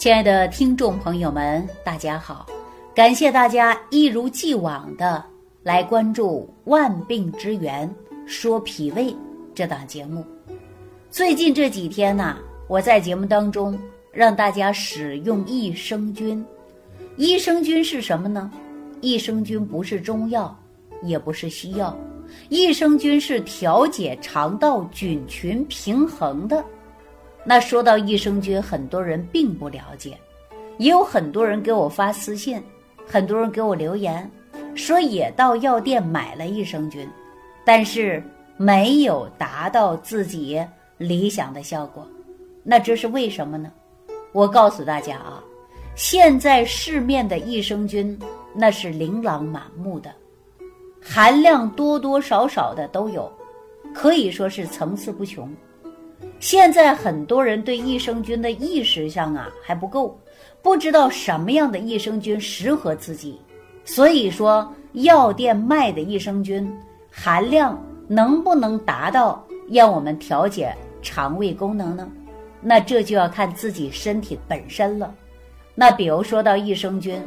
[0.00, 2.46] 亲爱的听众朋友们，大家好！
[2.94, 5.22] 感谢大家一如既往的
[5.62, 9.12] 来关注《万病之源说脾胃》
[9.54, 10.24] 这档节目。
[11.10, 13.78] 最近这几天呢，我在节目当中
[14.10, 16.42] 让大家使用益生菌。
[17.18, 18.50] 益生菌是什么呢？
[19.02, 20.58] 益生菌不是中药，
[21.02, 21.94] 也不是西药，
[22.48, 26.64] 益生菌是调节肠道菌群平衡的。
[27.50, 30.16] 那说到益生菌，很多人并不了解，
[30.78, 32.62] 也有很多人给我发私信，
[33.04, 34.30] 很多人给我留言，
[34.76, 37.08] 说也到药店买了益生菌，
[37.64, 38.22] 但是
[38.56, 40.64] 没有达到自己
[40.96, 42.06] 理想的效果。
[42.62, 43.68] 那这是为什么呢？
[44.30, 45.42] 我告诉大家啊，
[45.96, 48.16] 现在市面的益生菌
[48.54, 50.14] 那是琳琅满目的，
[51.02, 53.28] 含量多多少少的都有，
[53.92, 55.52] 可以说是层次不穷。
[56.40, 60.18] 现在很多人对益生菌的意识上啊还不够，
[60.62, 63.38] 不知道什么样的益生菌适合自己，
[63.84, 66.66] 所以说药店卖的益生菌
[67.10, 72.08] 含量能不能达到让我们调节肠胃功能呢？
[72.62, 75.14] 那这就要看自己身体本身了。
[75.74, 77.22] 那比如说到益生菌，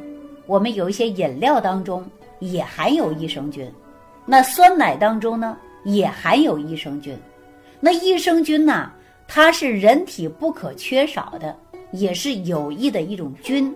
[0.48, 2.04] 我们有一些饮料当中
[2.40, 3.72] 也含有益生菌，
[4.26, 7.16] 那酸奶当中呢也含有益生菌。
[7.80, 8.92] 那益生菌呢？
[9.36, 11.58] 它是人体不可缺少的，
[11.92, 13.68] 也是有益的一种菌，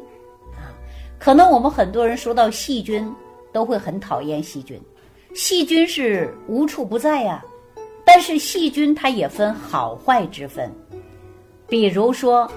[0.53, 0.69] 啊，
[1.17, 3.11] 可能我们很多人说到细菌，
[3.51, 4.79] 都会很讨厌细菌。
[5.33, 7.43] 细菌是无处不在呀，
[8.05, 10.71] 但是细菌它也分好坏之分。
[11.67, 12.47] 比如说，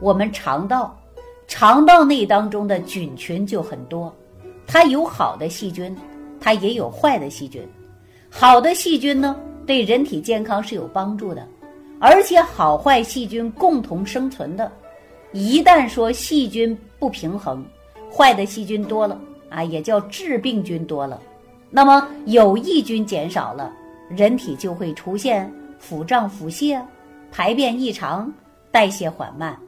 [0.00, 1.00] 我们肠道，
[1.46, 4.12] 肠道内当中的菌群就很多，
[4.66, 5.96] 它有好的细菌，
[6.40, 7.64] 它也有坏的细菌。
[8.28, 9.36] 好的细菌呢？
[9.64, 11.46] 对人体健康是有帮助的，
[12.00, 14.70] 而且好坏细菌共同生存的。
[15.32, 17.64] 一旦说细菌不平衡，
[18.10, 21.20] 坏的细菌多了啊，也叫致病菌多了，
[21.70, 23.72] 那么有益菌减少了，
[24.08, 26.80] 人体就会出现腹胀、腹泻、
[27.30, 28.32] 排便异常、
[28.70, 29.58] 代谢缓慢。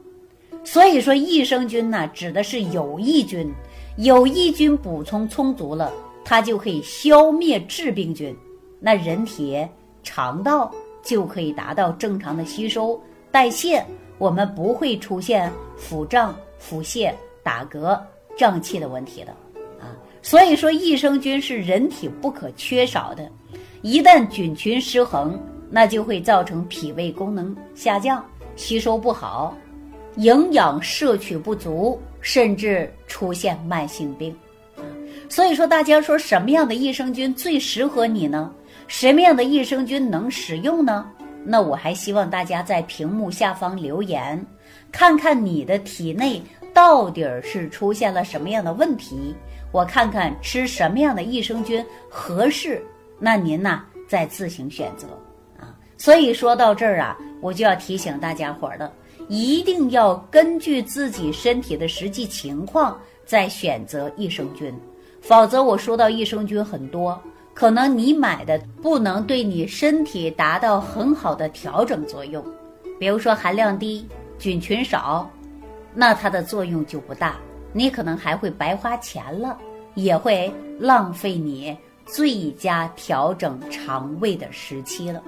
[0.63, 3.51] 所以说，益生菌呢，指的是有益菌，
[3.97, 5.91] 有益菌补充充足了，
[6.23, 8.35] 它就可以消灭致病菌，
[8.79, 9.67] 那人体。
[10.03, 10.73] 肠道
[11.03, 13.01] 就可以达到正常的吸收
[13.31, 13.83] 代谢，
[14.17, 17.13] 我们不会出现腹胀、腹泻、
[17.43, 17.99] 打嗝、
[18.37, 19.31] 胀气的问题的
[19.79, 19.95] 啊。
[20.21, 23.29] 所以说，益生菌是人体不可缺少的。
[23.81, 25.39] 一旦菌群失衡，
[25.69, 28.23] 那就会造成脾胃功能下降、
[28.55, 29.57] 吸收不好、
[30.17, 34.35] 营养摄取不足，甚至出现慢性病。
[35.27, 38.53] 所以说，大家说什么样的益生菌最适合你呢？
[38.91, 41.09] 什么样的益生菌能使用呢？
[41.45, 44.45] 那我还希望大家在屏幕下方留言，
[44.91, 46.43] 看看你的体内
[46.73, 49.33] 到底是出现了什么样的问题，
[49.71, 52.83] 我看看吃什么样的益生菌合适，
[53.17, 55.07] 那您呢再自行选择
[55.57, 55.73] 啊。
[55.97, 58.91] 所以说到这儿啊，我就要提醒大家伙儿了，
[59.29, 64.69] 一定要根据自己身体的实际情况再选择益生菌，
[65.21, 67.19] 否则我说到益生菌很多。
[67.53, 72.43] 可能你买的不能对你身体达到很好的调整作用，
[72.99, 74.07] 比如说含量低、
[74.39, 75.29] 菌群少，
[75.93, 77.35] 那它的作用就不大。
[77.73, 79.57] 你可能还会白花钱了，
[79.95, 85.21] 也会浪费你最佳调整肠胃的时期了。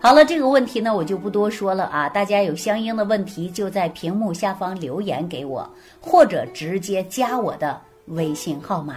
[0.00, 5.68] 好了，这个问题呢我就不多说了啊，大家有相应的问题就在屏幕下方留言给我，
[6.00, 8.96] 或者直接加我的微信号码。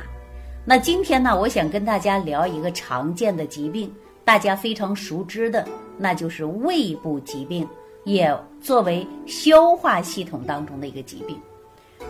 [0.68, 3.94] 那今天呢，我想跟大家聊一个常见的疾病，
[4.24, 5.64] 大家非常熟知的，
[5.96, 7.68] 那就是胃部疾病，
[8.04, 11.40] 也作为消化系统当中的一个疾病。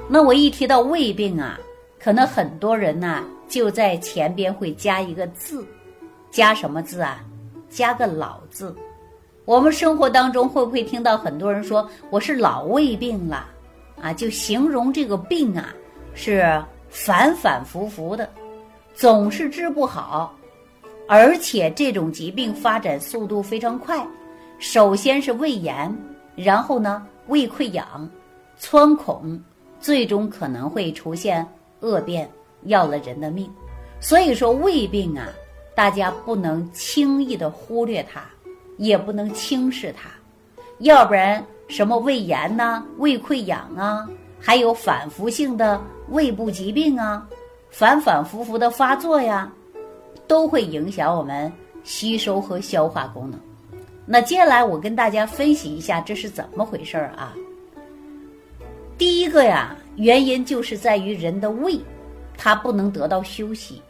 [0.08, 1.60] 那我一提到胃病啊，
[2.00, 5.68] 可能很多人呢就在前边会加一个字，
[6.32, 7.22] 加什么字啊？
[7.70, 8.74] 加个老字。
[9.44, 13.50] 我们生活当中会不会听到很多人说我是老胃病了
[14.02, 14.14] 啊？
[14.14, 15.76] 就形容这个病啊
[16.14, 18.30] 是反反复复的。
[18.96, 20.34] 总是治不好，
[21.06, 24.08] 而且这种疾病发展速度非常快。
[24.58, 25.94] 首先是胃炎，
[26.34, 28.10] 然后呢胃溃疡、
[28.58, 29.38] 穿孔，
[29.82, 31.46] 最终可能会出现
[31.82, 32.30] 恶变，
[32.64, 33.52] 要了人的命。
[34.00, 35.28] 所以说胃病啊，
[35.76, 38.22] 大家不能轻易的忽略它，
[38.78, 40.10] 也不能轻视它，
[40.80, 44.08] 要不然什么胃炎呐、胃溃疡啊，
[44.40, 45.82] 还有反复性的
[46.12, 47.28] 胃部疾病啊。
[47.78, 49.52] 反反复复的发作呀，
[50.28, 51.52] 都会影响我们
[51.84, 53.38] 吸收和消化功能。
[54.06, 57.34] 那接下来我跟大家分析一下这是怎么回事儿啊？
[58.98, 61.78] 第一个呀，原因就是在于人的胃，
[62.38, 63.82] 它不能得到休息。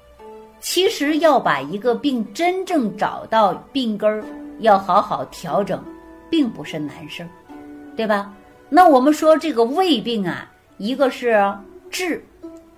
[0.59, 4.25] 其实要把一个病真正找到病根儿，
[4.61, 5.79] 要好好调整，
[6.27, 7.29] 并不是难事儿，
[7.95, 8.33] 对吧？
[8.67, 11.39] 那我们说这个胃病啊，一个是
[11.91, 12.25] 治，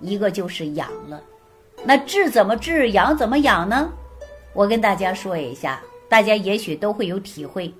[0.00, 1.22] 一个就是养了。
[1.84, 3.90] 那治怎么治，养怎么养呢？
[4.52, 7.72] 我跟大家说一下，大家也许都会有体会。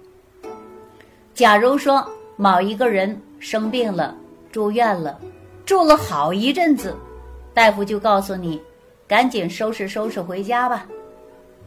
[1.34, 2.06] 假如说
[2.36, 4.14] 某一个人生病了，
[4.52, 5.18] 住院了，
[5.64, 6.96] 住了好一阵子，
[7.52, 8.60] 大夫就告诉你，
[9.06, 10.86] 赶紧收拾收拾回家吧。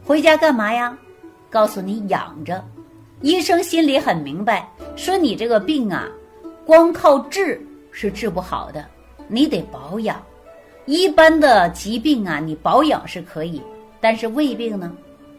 [0.04, 0.96] 回家干嘛呀？
[1.50, 2.64] 告诉你养着。
[3.20, 6.08] 医生心里很明白，说你这个病啊，
[6.64, 7.60] 光靠治
[7.90, 8.84] 是治不好的，
[9.28, 10.20] 你得保养。
[10.86, 13.62] 一般的疾病啊，你保养是可以，
[14.00, 14.92] 但是胃病呢，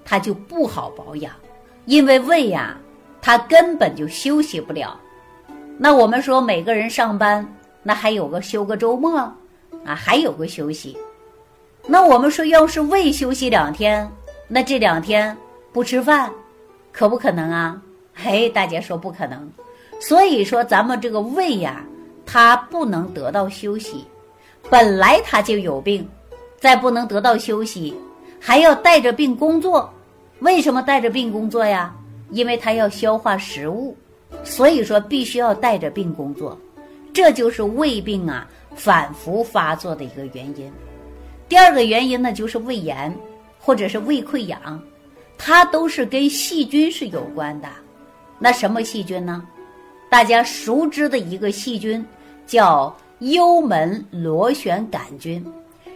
[0.06, 1.34] 它就不好保养，
[1.86, 2.78] 因为胃呀，
[3.22, 4.98] 它根本就休息不了。
[5.78, 7.45] 那我们说每个人上班，
[7.81, 10.98] 那还有个休个周末，啊，还有个休息。
[11.86, 14.10] 那我们说要是胃休息两天，
[14.48, 15.36] 那这两天
[15.74, 16.31] 不吃饭，
[16.94, 17.81] 可不可能啊？
[18.16, 19.51] 嘿，大家说不可能。
[20.00, 21.84] 所以说咱们这个胃呀，
[22.25, 24.06] 它不能得到休息。
[24.69, 26.07] 本来他就有病，
[26.60, 27.94] 再不能得到休息，
[28.39, 29.92] 还要带着病工作。
[30.39, 31.94] 为什么带着病工作呀？
[32.31, 33.95] 因为他要消化食物，
[34.44, 36.57] 所以说必须要带着病工作。
[37.13, 40.71] 这就是胃病啊反复发作的一个原因。
[41.48, 43.15] 第二个原因呢，就是胃炎
[43.60, 44.81] 或者是胃溃疡，
[45.38, 47.68] 它都是跟细菌是有关的。
[48.39, 49.45] 那什么细菌呢？
[50.10, 52.04] 大家熟知的一个细菌
[52.48, 52.95] 叫。
[53.31, 55.42] 幽门螺旋杆菌，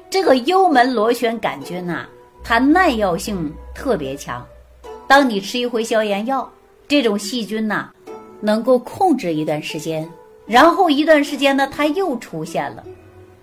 [0.10, 2.06] 这个幽门螺旋杆菌呐，
[2.42, 4.46] 它耐药性特别强。
[5.10, 6.50] 当你吃一回消炎药，
[6.88, 7.90] 这种细菌呐，
[8.40, 10.10] 能够控制一段时间，
[10.46, 12.84] 然后一段时间呢，它又出现了，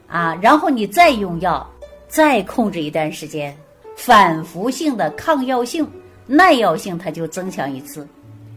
[0.08, 1.70] 啊，然后你再用药，
[2.08, 3.54] 再控制一段时间，
[3.96, 5.86] 反复性的抗药性、
[6.26, 8.08] 耐药性它就增强一次，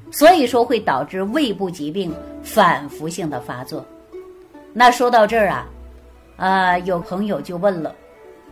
[0.09, 3.85] 所以说会导致胃部疾病反复性的发作。
[4.73, 5.67] 那说到这儿啊，
[6.37, 7.95] 啊，有朋友就问了，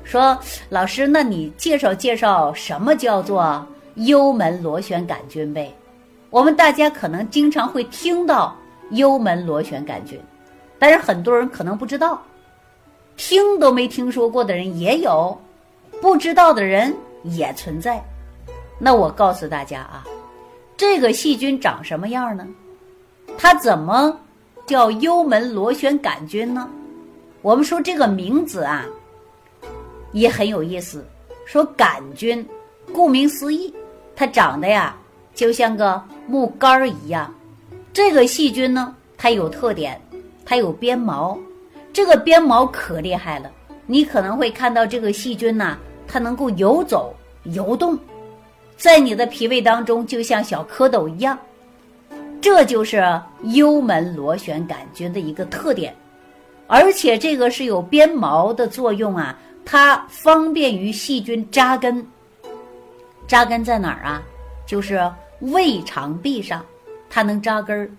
[0.03, 0.37] 说
[0.69, 3.65] 老师，那你介绍介绍什么叫做
[3.95, 5.73] 幽门螺旋杆菌呗？
[6.29, 8.55] 我们大家可能经常会听到
[8.91, 10.19] 幽门螺旋杆菌，
[10.77, 12.21] 但是很多人可能不知道，
[13.15, 15.39] 听都没听说过的人也有，
[16.01, 18.03] 不知道的人也存在。
[18.77, 20.03] 那我告诉大家啊，
[20.75, 22.45] 这个细菌长什么样呢？
[23.37, 24.19] 它怎么？
[24.65, 26.69] 叫幽门螺旋杆菌呢？
[27.41, 28.85] 我们说这个名字啊，
[30.11, 31.05] 也很有意思。
[31.45, 32.43] 说杆菌，
[32.91, 33.71] 顾名思义，
[34.15, 34.97] 它长得呀
[35.35, 37.31] 就像个木杆儿一样。
[37.93, 40.01] 这个细菌呢，它有特点，
[40.43, 41.37] 它有鞭毛。
[41.93, 43.51] 这个鞭毛可厉害了，
[43.85, 45.77] 你可能会看到这个细菌呐，
[46.07, 47.97] 它能够游走、游动，
[48.75, 51.37] 在你的脾胃当中，就像小蝌蚪一样。
[52.45, 53.03] 这就是
[53.45, 55.91] 幽门螺旋杆菌的一个特点，
[56.67, 62.05] 而且这个是有鞭毛的作用啊，它方便于细菌扎根。
[63.25, 64.21] 扎根在哪儿啊？
[64.67, 66.63] 就是胃肠壁上，
[67.09, 67.89] 它能扎根儿。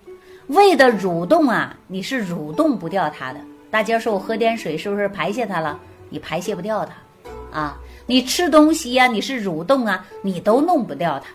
[0.46, 3.40] 胃的蠕动啊，你是蠕动不掉它的。
[3.68, 5.76] 大家说我喝点水是不是排泄它了？
[6.08, 7.76] 你排泄不掉它啊。
[8.06, 11.26] 你吃东西呀，你是蠕动啊，你都弄不掉它。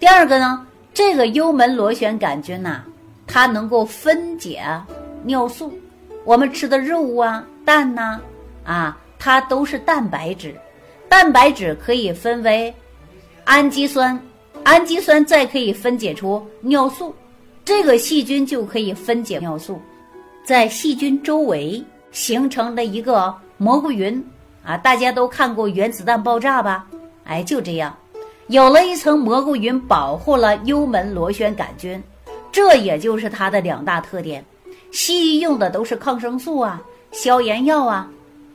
[0.00, 0.66] 第二个呢？
[0.94, 2.82] 这个幽门螺旋杆菌呐，
[3.26, 4.62] 它能够分解
[5.24, 5.72] 尿素。
[6.24, 8.20] 我们吃的肉啊、蛋呐，
[8.64, 10.54] 啊，它都是蛋白质。
[11.08, 12.74] 蛋白质可以分为
[13.44, 14.18] 氨基酸，
[14.64, 17.14] 氨基酸再可以分解出尿素。
[17.64, 19.80] 这个细菌就可以分解尿素，
[20.44, 24.24] 在细菌周围形成了一个蘑菇云
[24.64, 24.76] 啊！
[24.76, 26.86] 大家都看过原子弹爆炸吧？
[27.24, 27.96] 哎，就这样。
[28.52, 32.00] 有了一层蘑菇云，保护了幽门螺旋杆菌，
[32.52, 34.44] 这也就是它的两大特点。
[34.90, 36.82] 西医用的都是抗生素啊、
[37.12, 38.06] 消炎药啊，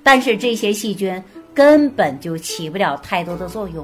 [0.03, 3.83] 但是这些细菌根本就起不了太多的作用，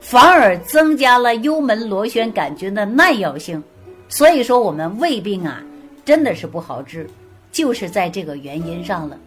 [0.00, 3.62] 反而增加了幽门螺旋杆菌的耐药性。
[4.08, 5.62] 所以说，我们胃病啊，
[6.06, 7.06] 真的是不好治，
[7.52, 9.18] 就是在这个原因上了。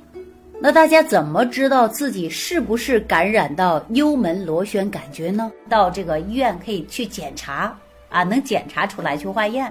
[0.65, 5.51] 那大家怎么知道自己是不是感染到幽门螺旋杆菌呢？
[5.67, 7.77] 到这个医院可以去检查
[8.08, 9.70] 啊，能检查出来去化验。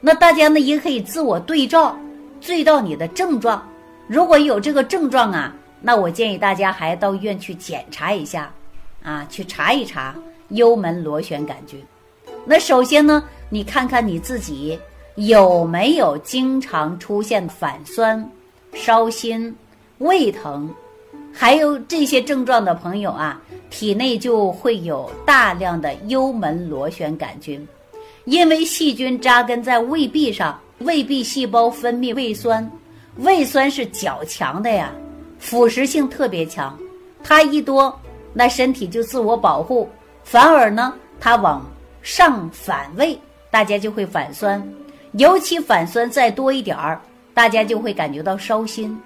[0.00, 1.94] 那大家呢也可以自我对照，
[2.40, 3.62] 对照你的症状。
[4.06, 8.50] 如果有这个症状啊，那我建议大家还到医院去检查一下，
[9.02, 10.14] 啊，去查一查
[10.48, 11.78] 幽门螺旋杆菌。
[12.46, 14.80] 那首先呢，你看看你自己
[15.16, 18.26] 有没有经常出现反酸、
[18.72, 19.54] 烧心、
[19.98, 20.68] 胃疼，
[21.32, 27.66] 还有这些症状的朋友啊，体内就会有大量的幽门螺旋杆菌，
[28.24, 32.68] 因为细菌扎根在胃壁上，胃壁细胞分泌胃酸，
[33.18, 34.92] 胃酸是较强的呀，
[35.38, 36.76] 腐蚀性特别强，
[37.22, 37.96] 它一多，
[38.32, 39.88] 那身体就自我保护，
[40.24, 41.64] 反而呢，它往
[42.02, 43.18] 上反胃，
[43.50, 44.62] 大家就会反酸。
[45.12, 47.00] 尤其反酸再多一点儿，
[47.34, 48.98] 大家就会感觉到烧心，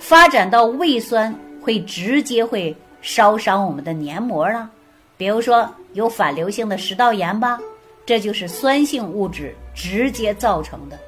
[0.00, 4.68] 发展到胃酸会直接会烧伤我们的黏膜啊。
[5.16, 7.60] 比如说有反流性的食道炎吧，
[8.04, 10.98] 这就是酸性物质直接造成的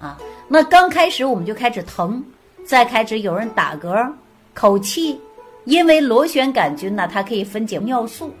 [0.00, 0.18] 啊。
[0.48, 2.24] 那刚开始我们就开始疼，
[2.64, 4.10] 再开始有人打嗝、
[4.54, 5.20] 口气，
[5.64, 8.34] 因为螺旋杆菌呢，它可以分解尿素，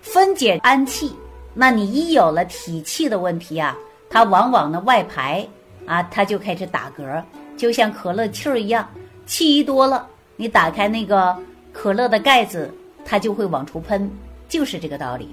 [0.00, 1.14] 分解氨气。
[1.52, 3.76] 那你一有了体气的问题啊。
[4.10, 5.46] 它往往呢外排
[5.84, 7.22] 啊，它就开始打嗝，
[7.58, 8.88] 就像可乐气儿一样，
[9.28, 11.36] 气一多了，你打开那个
[11.70, 12.72] 可乐的盖子，
[13.04, 14.10] 它就会往出喷，
[14.48, 15.28] 就是这个道理。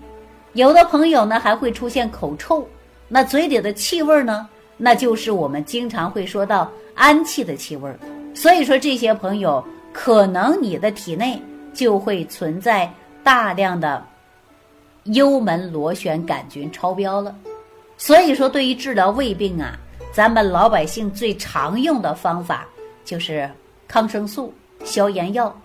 [0.52, 2.68] 有的朋友呢还会出现口臭，
[3.08, 7.90] 那嘴里的气味呢，那就是我们经常会说到氨气的气味。
[8.34, 11.42] 所以说这些朋友，可能你的体内
[11.74, 14.06] 就会存在大量的
[15.06, 17.34] 幽门螺旋杆菌超标了。
[17.98, 19.80] 所以说，对于治疗胃病啊，
[20.12, 22.68] 咱们老百姓最常用的方法
[23.06, 23.50] 就是
[23.88, 25.56] 抗生素、消炎药，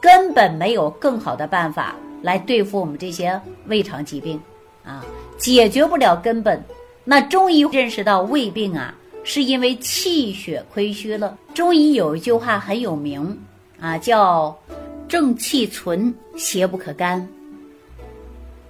[0.00, 4.40] 根本没有更好的办法来对付我们这些胃肠疾病
[4.84, 5.04] 啊，
[5.38, 6.62] 解决不了根本。
[7.04, 11.36] 那中医认识到胃病啊，是因为气血亏虚了。
[11.54, 13.36] 中医有一句话很有名
[13.80, 14.56] 啊，叫
[15.08, 17.26] “正气存，邪不可干”，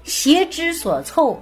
[0.04, 1.40] 邪之所凑。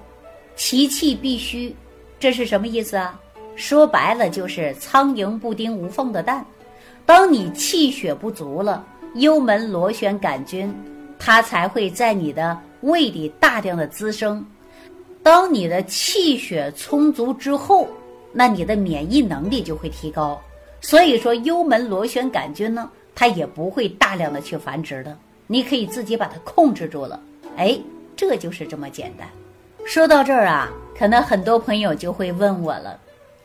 [0.57, 1.75] 其气必虚，
[2.19, 3.19] 这是什么意思啊？
[3.57, 6.45] 说白了就是苍蝇不叮无缝的蛋。
[7.11, 10.73] 当你气血不足了，幽门螺旋杆菌
[11.19, 14.47] 它才会在你的胃里大量的滋生。
[15.21, 17.89] 当你的气血充足之后，
[18.33, 20.41] 那你的免疫能力就会提高。
[20.81, 25.19] 所以说，幽门螺旋杆菌呢，它也不会大量的去繁殖的。
[25.49, 27.21] 你可以自己把它控制住了。
[27.57, 27.77] 哎，
[28.15, 29.27] 这就是这么简单。
[29.85, 32.97] 说到这儿啊，可能很多朋友就会问我了，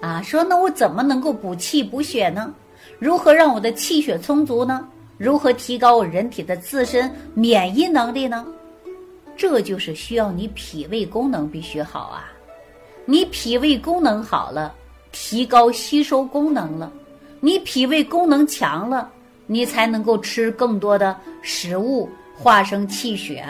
[0.01, 2.53] 啊，说那我怎么能够补气补血呢？
[2.99, 4.87] 如何让我的气血充足呢？
[5.17, 8.45] 如何提高我人体的自身免疫能力呢？
[9.37, 12.31] 这就是需要你脾胃功能必须好啊！
[13.05, 14.73] 你脾胃功能好了，
[15.11, 16.91] 提高吸收功能了，
[17.39, 19.11] 你脾胃功能强了，
[19.45, 23.45] 你才能够吃更多的食物，化生气血，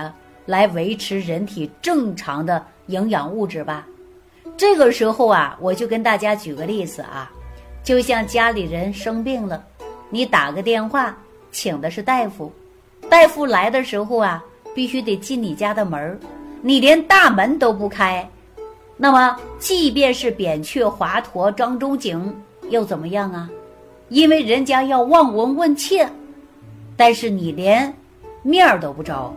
[0.46, 2.66] 来维持人体正常的。
[2.88, 3.88] 营养物质吧，
[4.56, 7.32] 这个时候啊，我就跟大家举个例子啊，
[7.86, 9.64] 就像家里人生病了，
[10.10, 11.16] 你打个电话
[11.52, 12.52] 请的是大夫，
[13.08, 16.20] 大夫来的时候啊，必须得进你家的门儿，
[16.64, 18.28] 你连大门都不开，
[18.98, 22.36] 那么即便是扁鹊、华佗、张仲景
[22.72, 23.48] 又怎么样啊？
[24.10, 26.10] 因为人家要望闻问切，
[26.98, 27.94] 但是你连
[28.42, 29.32] 面儿都不着，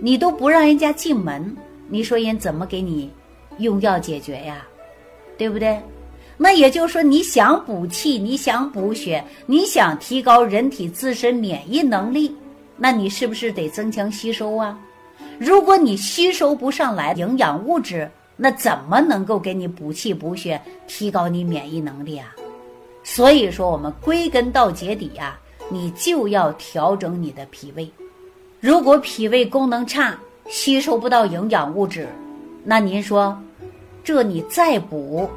[0.00, 1.54] 你都不让人家进门。
[1.88, 3.10] 你说人怎么给你
[3.58, 4.64] 用药解决呀？
[5.36, 5.78] 对不对？
[6.36, 12.34] 那也就是说，你想补气，你想补血，你想提高人体自身免疫能力，
[12.76, 14.78] 那你是不是得增强吸收啊？
[15.38, 22.34] 如果你吸收不上来营养物质，那怎么能够给你补气补血，提高你免疫能力啊？
[23.04, 27.88] 所以说，我们归根到结底呀，你就要调整你的脾胃。
[28.60, 30.16] 如果脾胃功能差，
[30.48, 32.08] 吸收不到营养物质，
[32.64, 33.36] 那您说，
[34.04, 35.28] 这你再补，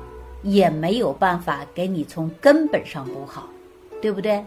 [0.46, 3.50] 也没有办法给你从根本上补好，
[4.02, 4.42] 对不对？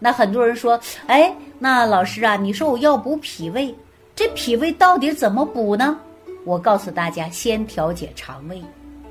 [0.00, 3.72] 那很多人说，哎，那老师啊，你说我要补脾胃，
[4.16, 5.96] 这脾胃到底怎么补呢？
[6.44, 8.60] 我告诉大家，先调节肠胃，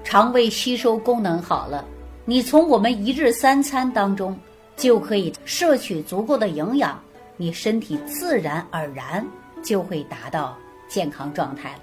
[0.04, 1.86] 肠胃吸收功能好了，
[2.25, 4.38] 你从我们一日三餐当中
[4.75, 7.01] 就可以摄取足够的营养，
[7.38, 9.25] 你身体自然而然。
[9.62, 11.80] 就会达到健康状态了。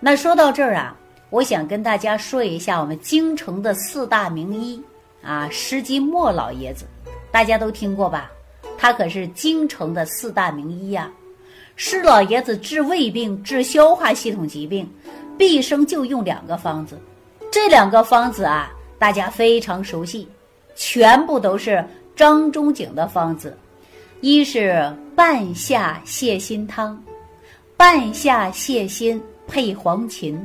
[0.00, 0.96] 那说到这儿啊，
[1.34, 4.80] 我想跟大家说一下我们京城的四大名医
[5.20, 6.84] 啊，施金墨老爷子，
[7.32, 8.30] 大家都听过吧？
[8.78, 11.10] 他可是京城的四大名医呀。
[11.74, 14.88] 施老爷子治胃病、治消化系统疾病，
[15.36, 16.96] 毕生就用两个方子。
[17.50, 20.28] 这两个方子啊，大家非常熟悉，
[20.76, 23.58] 全部都是张仲景的方子。
[24.20, 26.96] 一是半夏泻心汤，
[27.76, 30.38] 半夏泻心配黄芩，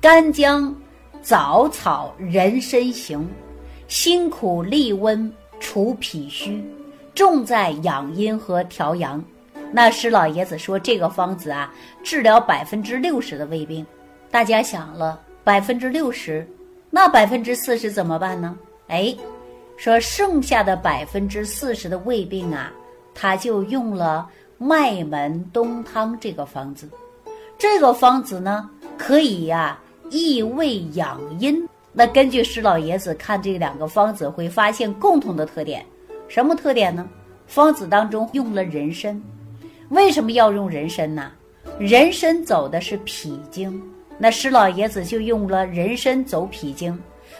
[0.00, 0.74] 干姜
[1.20, 3.28] 枣草人参行，
[3.86, 5.30] 辛苦利温
[5.60, 6.64] 除脾虚，
[7.14, 9.22] 重在养阴和调阳。
[9.70, 11.70] 那施老爷子说这个方子啊，
[12.02, 13.84] 治疗百分之六十的胃病。
[14.30, 16.48] 大家想了，百分之六十，
[16.88, 18.56] 那百分之四十怎么办呢？
[18.88, 19.14] 哎，
[19.76, 22.72] 说剩下的百分之四十的胃病啊，
[23.14, 24.26] 他就用了
[24.56, 26.88] 麦门冬汤这个方子。
[27.58, 29.78] 这个方子呢，可以呀
[30.10, 31.66] 益胃养阴。
[31.92, 35.84] 那根据施老爷子看这两个方子，会发现共同的特点，
[36.28, 37.08] 什么特点呢？
[37.46, 39.20] 方子当中用了人参。
[39.88, 41.32] 为什么要用人参呢？
[41.78, 43.82] 人参走的是脾经，
[44.18, 46.96] 那施老爷子就用了人参走脾经，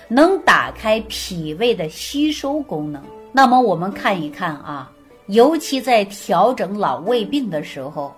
[0.09, 3.01] 能打开脾胃的吸收功能。
[3.31, 4.91] 那么我们看一看啊，
[5.27, 8.13] 尤其在调整老胃病的时候，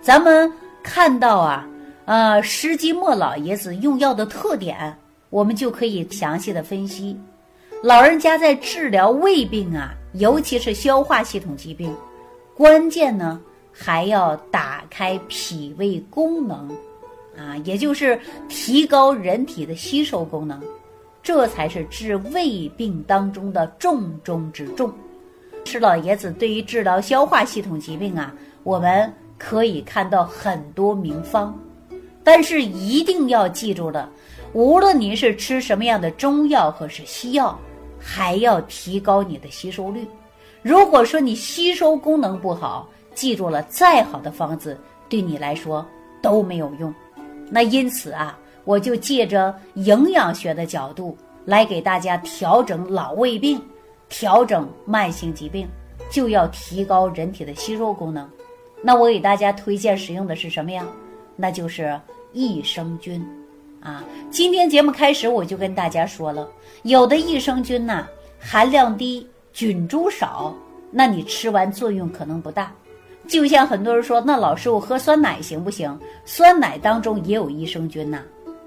[0.00, 0.50] 咱们
[0.82, 1.68] 看到啊，
[2.04, 4.96] 呃，施基墨老爷子用药的特点，
[5.30, 7.18] 我们就可以详细的分析。
[7.82, 11.94] 老人家在治疗胃病啊，尤其是消化系统疾病，
[12.56, 13.40] 关键呢。
[13.72, 16.68] 还要打开脾胃功能，
[17.38, 20.60] 啊，也就是提高人体的吸收功能，
[21.22, 24.92] 这才是治胃病当中的重中之重。
[25.64, 31.56] 施老爷子对于治疗消化系统疾病啊，我们可以看到很多名方，
[32.32, 34.08] 但是一定要记住了，
[34.52, 37.58] 无论您是吃什么样的中药或是西药，
[37.98, 40.06] 还要提高你的吸收率。
[40.62, 45.84] 如果说你吸收功能不好，记住了，再好的方子对你来说
[46.22, 46.94] 都没有用。
[47.50, 53.60] 那因此啊，我就借着营养学的角度来给大家调整老胃病，
[54.08, 55.66] 调整慢性疾病，
[56.12, 58.30] 就要提高人体的吸收功能。
[58.84, 60.86] 那我给大家推荐使用的是什么呀？
[61.34, 62.00] 那就是
[62.32, 63.24] 益生菌
[63.80, 64.04] 啊。
[64.30, 66.48] 今天节目开始我就跟大家说了，
[66.82, 68.06] 有的益生菌呐
[68.38, 70.54] 含量低，菌株少，
[70.90, 72.72] 那你吃完作用可能不大。
[73.28, 75.96] 就像很多人说，那老师我喝酸奶行不行？
[76.24, 78.22] 酸奶当中也有益生菌呐。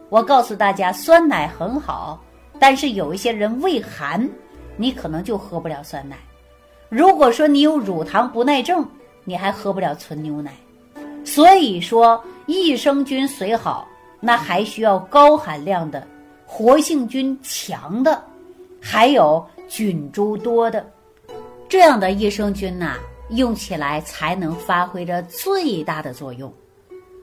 [0.09, 2.23] 我告诉大家，酸奶很好，
[2.59, 4.29] 但是有一些人胃寒，
[4.77, 6.17] 你可能就喝不了酸奶。
[6.87, 8.87] 如果说你有乳糖不耐症，
[9.25, 10.53] 你还喝不了纯牛奶。
[11.25, 13.87] 所以说，益生菌虽好，
[14.19, 16.05] 那还需要高含量的、
[16.45, 18.23] 活性菌强的，
[18.81, 20.85] 还有菌株多的
[21.67, 22.97] 这样的益生菌呐。
[23.29, 26.53] 用起来才能发挥着最大的作用。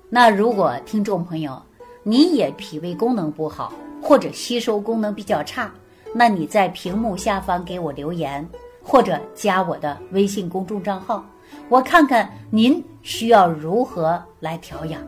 [0.09, 1.63] 那如果听众朋友
[2.03, 5.71] 你也脾胃功能不好，或者吸收功能比较差，
[6.13, 8.49] 那你在屏幕下方给我留言，
[8.83, 11.25] 或者加我的微信公众账号，
[11.69, 15.01] 我看看您需要如何来调养。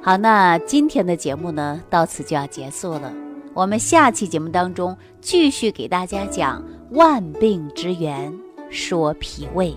[0.00, 3.12] 好，那今天的节目呢，到此就要结束了。
[3.54, 8.32] 我们下期节目当中继续给大家讲万病之源，
[8.70, 9.74] 说脾胃。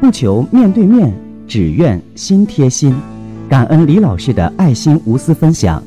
[0.00, 1.12] 不求面对面，
[1.46, 2.94] 只愿心贴心。
[3.48, 5.82] 感恩李老师的爱心无私分享。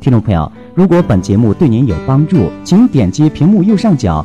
[0.00, 4.24] 听众朋友，如果本节目对您有帮助，请点击屏幕右上角